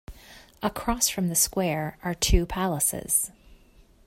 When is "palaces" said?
2.47-3.29